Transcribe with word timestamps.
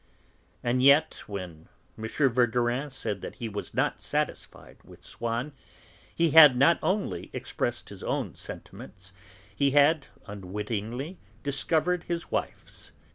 And 0.63 0.81
yet, 0.81 1.21
when 1.27 1.69
M. 1.95 2.07
Verdurin 2.07 2.89
said 2.89 3.21
that 3.21 3.35
he 3.35 3.47
was 3.47 3.75
not 3.75 4.01
satisfied 4.01 4.77
with 4.83 5.03
Swann, 5.03 5.51
he 6.15 6.31
had 6.31 6.57
not 6.57 6.79
only 6.81 7.29
expressed 7.33 7.89
his 7.89 8.01
own 8.01 8.33
sentiments, 8.33 9.13
he 9.55 9.69
had 9.77 10.07
unwittingly 10.25 11.19
discovered 11.43 12.05
his 12.05 12.31
wife's. 12.31 12.93